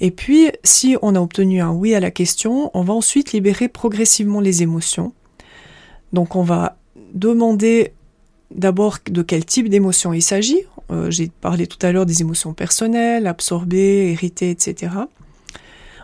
Et 0.00 0.10
puis, 0.10 0.50
si 0.64 0.96
on 1.00 1.14
a 1.14 1.20
obtenu 1.20 1.60
un 1.60 1.70
oui 1.70 1.94
à 1.94 2.00
la 2.00 2.10
question, 2.10 2.72
on 2.74 2.82
va 2.82 2.92
ensuite 2.92 3.32
libérer 3.32 3.68
progressivement 3.68 4.40
les 4.40 4.64
émotions. 4.64 5.12
Donc, 6.12 6.34
on 6.34 6.42
va 6.42 6.76
demander 7.14 7.92
d'abord 8.50 8.98
de 9.08 9.22
quel 9.22 9.44
type 9.44 9.68
d'émotion 9.68 10.12
il 10.12 10.22
s'agit. 10.22 10.64
Euh, 10.90 11.10
j'ai 11.10 11.28
parlé 11.28 11.66
tout 11.66 11.78
à 11.84 11.92
l'heure 11.92 12.06
des 12.06 12.20
émotions 12.20 12.54
personnelles, 12.54 13.26
absorbées, 13.26 14.12
héritées, 14.12 14.50
etc. 14.50 14.92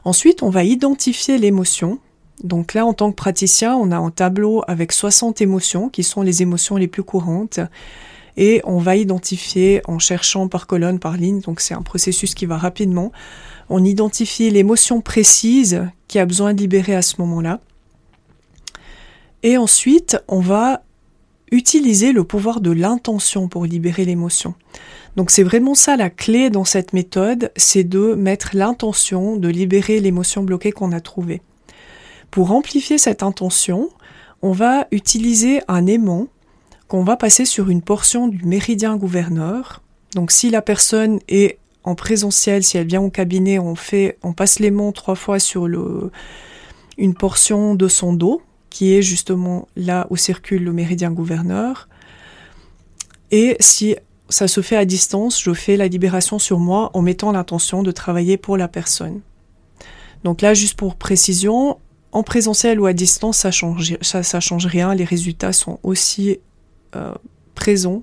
Ensuite, 0.05 0.43
on 0.43 0.51
va 0.51 0.65
identifier 0.65 1.39
l'émotion. 1.39 1.99
Donc 2.43 2.75
là, 2.75 2.85
en 2.85 2.93
tant 2.93 3.11
que 3.11 3.17
praticien, 3.17 3.75
on 3.75 3.91
a 3.91 3.97
un 3.97 4.11
tableau 4.11 4.63
avec 4.67 4.93
60 4.93 5.41
émotions 5.41 5.89
qui 5.89 6.03
sont 6.03 6.23
les 6.23 6.43
émotions 6.43 6.77
les 6.77 6.89
plus 6.89 7.03
courantes. 7.03 7.61
Et 8.37 8.61
on 8.65 8.79
va 8.79 8.97
identifier 8.97 9.81
en 9.87 9.99
cherchant 9.99 10.49
par 10.49 10.67
colonne, 10.67 10.99
par 10.99 11.17
ligne. 11.17 11.41
Donc 11.41 11.61
c'est 11.61 11.75
un 11.75 11.83
processus 11.83 12.35
qui 12.35 12.47
va 12.47 12.59
rapidement 12.59 13.13
on 13.69 13.85
identifie 13.85 14.51
l'émotion 14.51 15.01
précise 15.01 15.83
qui 16.09 16.19
a 16.19 16.27
besoin 16.27 16.55
de 16.55 16.61
libérer 16.61 16.95
à 16.95 17.03
ce 17.03 17.17
moment-là. 17.21 17.61
Et 19.43 19.57
ensuite, 19.57 20.19
on 20.29 20.41
va 20.41 20.83
utiliser 21.55 22.13
le 22.13 22.25
pouvoir 22.25 22.61
de 22.61 22.73
l'intention 22.73 23.49
pour 23.49 23.65
libérer 23.65 24.05
l'émotion. 24.05 24.55
Donc 25.17 25.31
c'est 25.31 25.45
vraiment 25.45 25.75
ça 25.75 25.97
la 25.97 26.11
clé 26.11 26.51
dans 26.51 26.65
cette 26.65 26.93
méthode, 26.93 27.53
c'est 27.57 27.85
de 27.85 28.15
mettre 28.15 28.51
l'intention 28.55 29.37
de 29.37 29.49
libérer 29.49 30.01
l'émotion 30.01 30.43
bloquée 30.43 30.73
qu'on 30.73 30.91
a 30.91 31.01
trouvée. 31.01 31.41
Pour 32.33 32.51
amplifier 32.51 32.99
cette 32.99 33.23
intention, 33.23 33.91
on 34.43 34.51
va 34.51 34.89
utiliser 34.91 35.61
un 35.69 35.87
aimant 35.87 36.27
qu'on 36.89 37.05
va 37.05 37.17
passer 37.17 37.45
sur 37.45 37.71
une 37.71 37.83
portion 37.83 38.27
du 38.27 38.45
méridien 38.45 38.97
gouverneur. 38.97 39.81
Donc 40.15 40.33
si 40.33 40.51
la 40.51 40.61
personne 40.61 41.21
est 41.29 41.59
en 41.85 41.95
présentiel, 41.95 42.65
si 42.65 42.77
elle 42.77 42.89
vient 42.89 43.03
au 43.03 43.11
cabinet, 43.11 43.61
on 43.61 43.77
fait, 43.77 44.19
on 44.25 44.33
passe 44.33 44.59
l'aimant 44.59 44.91
trois 44.91 45.15
fois 45.15 45.39
sur 45.39 45.69
une 46.99 47.15
portion 47.15 47.77
de 47.77 47.87
son 47.87 48.13
dos, 48.13 48.43
qui 48.75 48.93
est 48.93 49.03
justement 49.03 49.69
là 49.77 50.09
où 50.11 50.17
circule 50.17 50.65
le 50.65 50.73
méridien 50.73 51.13
gouverneur. 51.13 51.89
Et 53.31 53.57
si 53.61 53.95
ça 54.29 54.49
se 54.49 54.63
fait 54.63 54.75
à 54.75 54.85
distance, 54.85 55.41
je 55.41 55.55
fais 55.55 55.77
la 55.77 55.87
libération 55.87 56.41
sur 56.41 56.59
moi 56.59 56.91
en 56.93 57.01
mettant 57.01 57.31
l'intention 57.31 57.85
de 57.85 57.93
travailler 57.93 58.37
pour 58.37 58.57
la 58.57 58.67
personne. 58.67 59.21
Donc 60.25 60.43
là, 60.43 60.55
juste 60.55 60.77
pour 60.77 60.97
précision, 60.97 61.79
en 62.11 62.25
présentiel 62.25 62.81
ou 62.81 62.87
à 62.87 62.93
distance, 62.93 63.39
ça 63.39 63.53
change, 63.53 63.97
change 64.03 64.67
rien. 64.67 64.93
Les 64.97 65.05
résultats 65.05 65.53
sont 65.53 65.79
aussi 65.85 66.41
euh, 66.97 67.15
présents 67.55 68.03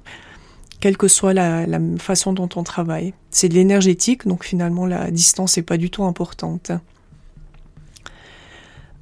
quelle 0.79 0.95
que 0.95 1.09
soit 1.09 1.33
la, 1.33 1.67
façon 1.97 2.31
dont 2.31 2.49
on 2.55 2.63
travaille. 2.63 3.13
C'est 3.29 3.49
de 3.49 3.55
l'énergétique, 3.55 4.25
donc 4.25 4.45
finalement 4.45 4.85
la 4.85 5.11
distance 5.11 5.57
n'est 5.57 5.63
pas 5.63 5.77
du 5.77 5.89
tout 5.89 6.05
importante. 6.05 6.71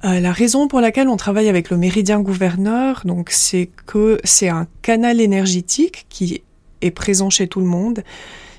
Euh, 0.04 0.18
la 0.18 0.32
raison 0.32 0.66
pour 0.66 0.80
laquelle 0.80 1.08
on 1.08 1.16
travaille 1.16 1.48
avec 1.48 1.68
le 1.68 1.76
méridien 1.76 2.20
gouverneur, 2.20 3.02
donc 3.04 3.30
c'est 3.30 3.68
que 3.84 4.18
c'est 4.24 4.48
un 4.48 4.66
canal 4.80 5.20
énergétique 5.20 6.06
qui 6.08 6.42
est 6.80 6.90
présent 6.90 7.28
chez 7.28 7.48
tout 7.48 7.60
le 7.60 7.66
monde 7.66 8.02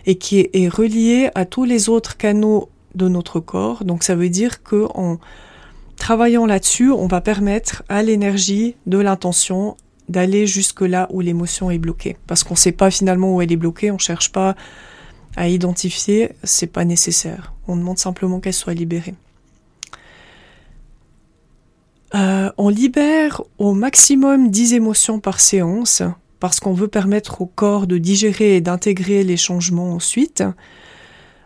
et 0.05 0.15
qui 0.15 0.47
est, 0.53 0.67
relié 0.67 1.29
à 1.33 1.45
tous 1.45 1.63
les 1.63 1.89
autres 1.89 2.17
canaux 2.17 2.69
de 2.93 3.07
notre 3.07 3.39
corps. 3.39 3.83
Donc 3.85 4.03
ça 4.03 4.15
veut 4.15 4.29
dire 4.29 4.61
que 4.61 4.87
en 4.93 5.17
travaillant 5.95 6.45
là-dessus, 6.45 6.91
on 6.91 7.07
va 7.07 7.21
permettre 7.21 7.83
à 7.89 8.03
l'énergie 8.03 8.75
de 8.85 8.99
l'intention 8.99 9.77
d'aller 10.09 10.45
jusque 10.45 10.81
là 10.81 11.07
où 11.11 11.21
l'émotion 11.21 11.71
est 11.71 11.79
bloquée. 11.79 12.17
Parce 12.27 12.43
qu'on 12.43 12.53
ne 12.53 12.59
sait 12.59 12.71
pas 12.71 12.91
finalement 12.91 13.35
où 13.35 13.41
elle 13.41 13.51
est 13.51 13.57
bloquée, 13.57 13.89
on 13.89 13.95
ne 13.95 13.99
cherche 13.99 14.31
pas 14.31 14.55
à 15.35 15.47
identifier, 15.47 16.31
c'est 16.43 16.67
pas 16.67 16.85
nécessaire. 16.85 17.53
On 17.67 17.75
demande 17.75 17.97
simplement 17.97 18.39
qu'elle 18.39 18.53
soit 18.53 18.73
libérée. 18.73 19.15
Euh, 22.13 22.51
on 22.57 22.69
libère 22.69 23.41
au 23.57 23.73
maximum 23.73 24.49
10 24.49 24.73
émotions 24.73 25.19
par 25.19 25.39
séance 25.39 26.03
parce 26.39 26.59
qu'on 26.59 26.73
veut 26.73 26.87
permettre 26.87 27.41
au 27.41 27.45
corps 27.45 27.87
de 27.87 27.97
digérer 27.97 28.57
et 28.57 28.61
d'intégrer 28.61 29.23
les 29.23 29.37
changements 29.37 29.93
ensuite. 29.93 30.43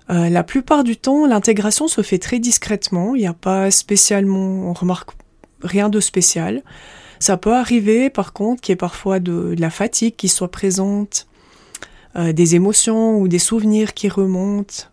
Euh, 0.09 0.29
la 0.29 0.43
plupart 0.43 0.83
du 0.83 0.97
temps, 0.97 1.25
l'intégration 1.25 1.87
se 1.87 2.01
fait 2.01 2.17
très 2.17 2.39
discrètement. 2.39 3.13
Il 3.15 3.19
n'y 3.19 3.27
a 3.27 3.33
pas 3.33 3.69
spécialement, 3.71 4.69
on 4.69 4.73
remarque 4.73 5.11
rien 5.61 5.89
de 5.89 5.99
spécial. 5.99 6.63
Ça 7.19 7.37
peut 7.37 7.53
arriver, 7.53 8.09
par 8.09 8.33
contre, 8.33 8.61
qu'il 8.61 8.71
y 8.71 8.73
ait 8.73 8.77
parfois 8.77 9.19
de, 9.19 9.55
la 9.57 9.69
fatigue 9.69 10.15
qui 10.15 10.29
soit 10.29 10.51
présente, 10.51 11.27
euh, 12.15 12.33
des 12.33 12.55
émotions 12.55 13.19
ou 13.19 13.27
des 13.27 13.39
souvenirs 13.39 13.93
qui 13.93 14.09
remontent. 14.09 14.85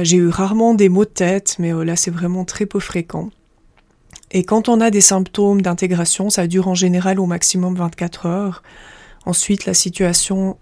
J'ai 0.00 0.16
eu 0.16 0.28
rarement 0.28 0.72
des 0.72 0.88
maux 0.88 1.04
de 1.04 1.10
tête, 1.10 1.56
mais 1.58 1.70
là, 1.84 1.96
c'est 1.96 2.10
vraiment 2.10 2.46
très 2.46 2.64
peu 2.64 2.80
fréquent. 2.80 3.28
Et 4.32 4.44
quand 4.44 4.68
on 4.68 4.80
a 4.80 4.90
des 4.90 5.02
symptômes 5.02 5.60
d'intégration, 5.60 6.30
ça 6.30 6.46
dure 6.46 6.66
en 6.66 6.74
général 6.74 7.20
au 7.20 7.26
maximum 7.26 7.76
24 7.76 8.26
heures. 8.26 8.62
Ensuite, 9.26 9.66
la 9.66 9.74
situation 9.74 10.56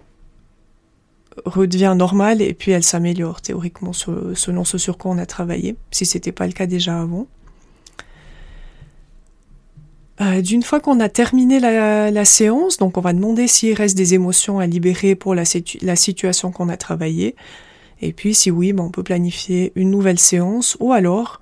redevient 1.45 1.95
normale 1.97 2.43
et 2.43 2.53
puis 2.53 2.73
elle 2.73 2.83
s'améliore 2.83 3.41
théoriquement 3.41 3.93
selon 3.93 4.65
ce 4.65 4.77
sur 4.77 4.99
quoi 4.99 5.13
on 5.13 5.19
a 5.19 5.27
travaillé, 5.27 5.77
si 5.93 6.05
c'était 6.05 6.33
pas 6.33 6.47
le 6.47 6.53
cas 6.53 6.67
déjà 6.67 7.01
avant. 7.01 7.27
Euh, 10.21 10.43
d'une 10.43 10.63
fois 10.63 10.81
qu'on 10.81 11.01
a 11.01 11.09
terminé 11.09 11.61
la, 11.61 12.25
séance, 12.27 12.77
donc 12.77 12.99
on 12.99 13.01
va 13.01 13.15
demander 13.15 13.47
s'il 13.47 13.73
reste 13.73 13.97
des 13.97 14.13
émotions 14.13 14.59
à 14.59 14.67
libérer 14.67 15.15
pour 15.15 15.35
la, 15.35 15.45
situation 15.45 16.51
qu'on 16.51 16.69
a 16.69 16.77
travaillée. 16.77 17.37
Et 18.03 18.13
puis 18.13 18.35
si 18.35 18.51
oui, 18.51 18.73
ben, 18.73 18.85
on 18.85 18.91
peut 18.91 19.03
planifier 19.03 19.73
une 19.77 19.91
nouvelle 19.91 20.19
séance 20.19 20.77
ou 20.81 20.93
alors, 20.93 21.41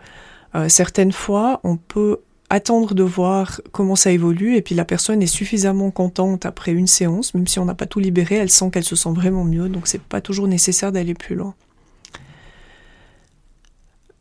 euh, 0.54 0.68
certaines 0.68 1.12
fois, 1.12 1.60
on 1.64 1.76
peut 1.76 2.18
attendre 2.50 2.94
de 2.94 3.02
voir 3.02 3.60
comment 3.72 3.96
ça 3.96 4.10
évolue 4.10 4.56
et 4.56 4.62
puis 4.62 4.74
la 4.74 4.84
personne 4.84 5.22
est 5.22 5.26
suffisamment 5.26 5.90
contente 5.90 6.46
après 6.46 6.72
une 6.72 6.86
séance, 6.86 7.34
même 7.34 7.46
si 7.46 7.58
on 7.58 7.66
n'a 7.66 7.74
pas 7.74 7.86
tout 7.86 8.00
libéré, 8.00 8.36
elle 8.36 8.50
sent 8.50 8.70
qu'elle 8.70 8.84
se 8.84 8.96
sent 8.96 9.12
vraiment 9.12 9.44
mieux, 9.44 9.68
donc 9.68 9.86
c'est 9.86 10.00
pas 10.00 10.20
toujours 10.20 10.48
nécessaire 10.48 10.90
d'aller 10.90 11.14
plus 11.14 11.34
loin. 11.34 11.54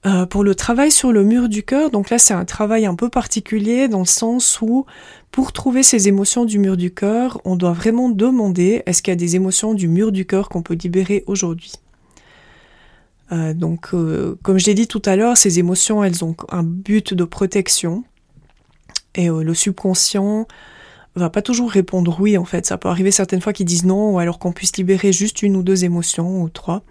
Euh, 0.05 0.25
pour 0.25 0.43
le 0.43 0.55
travail 0.55 0.91
sur 0.91 1.11
le 1.11 1.23
mur 1.23 1.49
du 1.49 1.63
cœur, 1.63 1.89
donc 1.89 2.09
là 2.09 2.19
c'est 2.19 2.33
un 2.33 2.45
travail 2.45 2.85
un 2.85 2.95
peu 2.95 3.09
particulier 3.09 3.87
dans 3.87 3.99
le 3.99 4.05
sens 4.05 4.61
où 4.61 4.85
pour 5.31 5.53
trouver 5.53 5.81
ces 5.81 6.07
émotions 6.07 6.45
du 6.45 6.59
mur 6.59 6.77
du 6.77 6.93
cœur, 6.93 7.41
on 7.45 7.55
doit 7.55 7.73
vraiment 7.73 8.09
demander 8.09 8.83
est-ce 8.85 9.01
qu'il 9.01 9.11
y 9.11 9.13
a 9.13 9.15
des 9.17 9.35
émotions 9.35 9.73
du 9.73 9.87
mur 9.87 10.11
du 10.11 10.25
cœur 10.25 10.49
qu'on 10.49 10.61
peut 10.61 10.75
libérer 10.75 11.23
aujourd'hui. 11.27 11.73
Euh, 13.31 13.53
donc 13.53 13.93
euh, 13.93 14.37
comme 14.41 14.57
je 14.57 14.65
l'ai 14.65 14.73
dit 14.73 14.87
tout 14.87 15.01
à 15.05 15.15
l'heure, 15.15 15.37
ces 15.37 15.59
émotions 15.59 16.03
elles 16.03 16.23
ont 16.23 16.35
un 16.49 16.63
but 16.63 17.13
de 17.13 17.23
protection 17.23 18.03
et 19.15 19.29
le 19.29 19.53
subconscient 19.55 20.45
va 21.15 21.29
pas 21.29 21.41
toujours 21.41 21.71
répondre 21.71 22.17
oui 22.19 22.37
en 22.37 22.45
fait. 22.45 22.65
Ça 22.65 22.77
peut 22.77 22.89
arriver 22.89 23.11
certaines 23.11 23.41
fois 23.41 23.53
qu'ils 23.53 23.65
disent 23.65 23.85
non 23.85 24.11
ou 24.11 24.19
alors 24.19 24.39
qu'on 24.39 24.51
puisse 24.51 24.77
libérer 24.77 25.11
juste 25.11 25.41
une 25.41 25.55
ou 25.55 25.63
deux 25.63 25.83
émotions 25.83 26.41
ou 26.41 26.49
trois. 26.49 26.83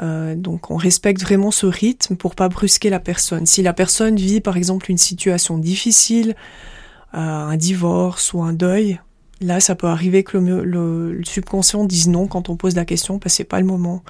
Euh, 0.00 0.34
donc 0.34 0.70
on 0.70 0.76
respecte 0.76 1.22
vraiment 1.22 1.50
ce 1.50 1.66
rythme 1.66 2.16
pour 2.16 2.34
pas 2.34 2.48
brusquer 2.48 2.90
la 2.90 3.00
personne. 3.00 3.46
Si 3.46 3.62
la 3.62 3.72
personne 3.72 4.16
vit 4.16 4.40
par 4.40 4.56
exemple 4.56 4.90
une 4.90 4.98
situation 4.98 5.58
difficile, 5.58 6.34
euh, 7.14 7.18
un 7.18 7.56
divorce 7.56 8.32
ou 8.32 8.42
un 8.42 8.52
deuil, 8.52 9.00
là 9.40 9.60
ça 9.60 9.74
peut 9.74 9.86
arriver 9.86 10.24
que 10.24 10.36
le, 10.36 11.20
subconscient 11.24 11.84
dise 11.84 12.08
non 12.08 12.26
quand 12.26 12.48
on 12.48 12.56
pose 12.56 12.74
la 12.74 12.84
question 12.84 13.18
parce 13.18 13.34
que 13.34 13.36
c'est 13.38 13.44
pas 13.44 13.60
le 13.60 13.66
moment. 13.66 14.02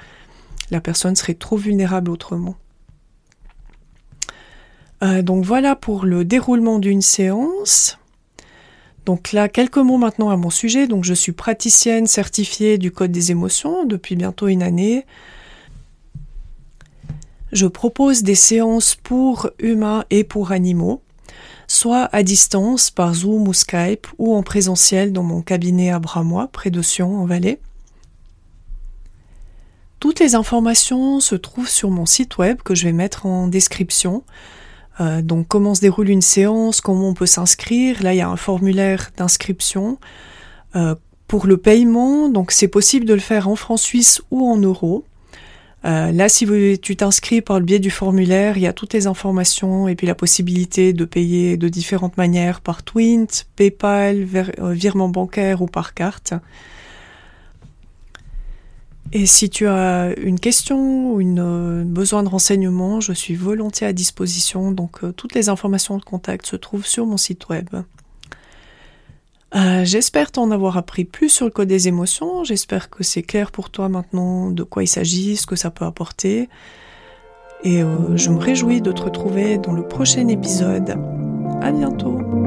La 0.70 0.80
personne 0.80 1.16
serait 1.16 1.34
trop 1.34 1.56
vulnérable 1.56 2.11
autrement. 2.11 2.56
Euh, 5.02 5.23
donc 5.23 5.44
voilà 5.44 5.76
pour 5.76 6.04
le 6.04 6.25
déroulement 6.25 6.78
d'une 6.78 7.02
séance. 7.02 7.99
Donc 9.06 9.32
là, 9.32 9.49
quelques 9.49 9.76
mots 9.76 9.99
maintenant 9.99 10.30
à 10.30 10.37
mon 10.37 10.50
sujet. 10.50 10.87
Donc 10.87 11.04
je 11.04 11.14
suis 11.14 11.32
praticienne 11.32 12.06
certifiée 12.06 12.78
du 12.78 12.90
Code 12.90 13.12
des 13.12 13.30
émotions 13.30 13.84
depuis 13.84 14.16
bientôt 14.16 14.49
une 14.49 14.62
année. 14.62 15.04
Je 17.52 17.66
propose 17.66 18.23
des 18.23 18.34
séances 18.34 18.96
pour 18.96 19.50
humains 19.61 20.04
et 20.11 20.25
pour 20.25 20.50
animaux, 20.50 21.02
soit 21.68 22.08
à 22.12 22.23
distance 22.23 22.90
par 22.90 23.14
Zoom 23.14 23.46
ou 23.46 23.52
Skype 23.52 24.08
ou 24.18 24.34
en 24.34 24.42
présentiel 24.42 25.12
dans 25.12 25.23
mon 25.23 25.40
cabinet 25.40 25.90
à 25.90 26.00
Bramois, 26.00 26.49
près 26.49 26.70
de 26.70 26.82
Sion 26.82 27.20
en 27.20 27.26
Valais. 27.26 27.61
Toutes 30.04 30.20
les 30.20 30.34
informations 30.34 31.18
se 31.18 31.34
trouvent 31.34 31.66
sur 31.66 31.88
mon 31.88 32.04
site 32.04 32.37
web 32.37 32.58
que 32.62 32.75
je 32.75 32.84
vais 32.84 32.92
mettre 32.92 33.25
en 33.25 33.49
description. 33.49 34.23
Euh, 35.00 35.23
donc 35.23 35.49
comment 35.49 35.75
se 35.75 35.80
déroule 35.80 36.11
une 36.11 36.20
séance, 36.20 36.82
comment 36.82 37.08
on 37.08 37.14
peut 37.14 37.25
s'inscrire. 37.25 38.02
Là, 38.02 38.12
il 38.12 38.18
y 38.18 38.20
a 38.20 38.28
un 38.28 38.37
formulaire 38.37 39.12
d'inscription. 39.16 39.99
Euh, 40.76 40.94
pour 41.26 41.46
le 41.46 41.56
paiement, 41.56 42.28
donc 42.28 42.52
c'est 42.52 42.68
possible 42.68 43.06
de 43.06 43.14
le 43.14 43.20
faire 43.20 43.49
en 43.49 43.56
francs 43.56 43.78
suisses 43.78 44.20
ou 44.30 44.46
en 44.46 44.58
euros. 44.58 45.06
Euh, 45.87 46.12
là, 46.12 46.28
si 46.28 46.46
tu 46.82 46.96
t'inscris 46.96 47.40
par 47.40 47.58
le 47.58 47.64
biais 47.64 47.78
du 47.78 47.90
formulaire, 47.90 48.58
il 48.58 48.62
y 48.64 48.66
a 48.66 48.75
toutes 48.75 48.92
les 48.92 49.06
informations 49.06 49.88
et 49.88 49.94
puis 49.94 50.06
la 50.06 50.14
possibilité 50.14 50.92
de 50.92 51.06
payer 51.06 51.56
de 51.56 51.68
différentes 51.70 52.18
manières 52.18 52.61
par 52.61 52.82
Twint, 52.82 53.46
PayPal, 53.56 54.26
virement 54.75 55.08
bancaire 55.08 55.62
ou 55.62 55.66
par 55.66 55.94
carte. 55.94 56.35
Et 59.14 59.27
si 59.27 59.48
tu 59.48 59.66
as 59.66 60.12
une 60.18 60.38
question 60.38 61.12
ou 61.12 61.20
une, 61.20 61.38
euh, 61.38 61.85
besoin 61.85 62.22
de 62.22 62.29
renseignements, 62.29 63.00
je 63.00 63.12
suis 63.12 63.35
volontiers 63.35 63.87
à 63.87 63.92
disposition. 63.92 64.72
Donc 64.72 65.00
toutes 65.16 65.35
les 65.35 65.48
informations 65.48 65.96
de 65.96 66.05
contact 66.05 66.46
se 66.46 66.57
trouvent 66.57 66.87
sur 66.87 67.07
mon 67.07 67.16
site 67.16 67.48
web. 67.48 67.70
Euh, 69.55 69.85
j'espère 69.85 70.33
t'en 70.33 70.50
avoir 70.50 70.77
appris 70.77 71.05
plus 71.05 71.29
sur 71.29 71.44
le 71.44 71.53
code 71.53 71.68
des 71.68 71.87
émotions. 71.87 72.42
J'espère 72.42 72.90
que 72.90 73.05
c'est 73.05 73.22
clair 73.22 73.53
pour 73.53 73.70
toi 73.70 73.88
maintenant 73.88 74.50
de 74.50 74.64
quoi 74.64 74.83
il 74.83 74.88
s'agit, 74.88 75.37
ce 75.37 75.46
que 75.46 75.57
ça 75.57 75.70
peut 75.70 75.85
apporter. 75.85 76.48
Et 77.62 77.83
euh, 77.83 78.16
je 78.16 78.31
me 78.31 78.38
réjouis 78.38 78.81
de 78.81 78.90
te 78.90 79.03
retrouver 79.03 79.59
dans 79.59 79.72
le 79.72 79.87
prochain 79.87 80.27
épisode. 80.27 80.98
À 81.62 81.70
bientôt! 81.70 82.43